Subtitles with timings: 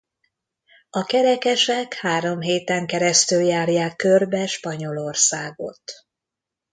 [0.89, 5.83] A kerekesek három héten keresztül járják körbe Spanyolországot.